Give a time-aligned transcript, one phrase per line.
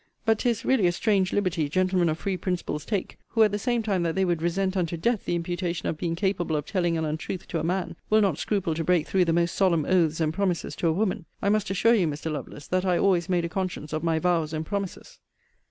[0.25, 3.83] But 'tis, really a strange liberty gentlemen of free principles take; who at the same
[3.83, 7.05] time that they would resent unto death the imputation of being capable of telling an
[7.05, 10.33] untruth to a man, will not scruple to break through the most solemn oaths and
[10.33, 11.27] promises to a woman.
[11.39, 12.31] I must assure you, Mr.
[12.31, 15.19] Lovelace, that I always made a conscience of my vows and promises.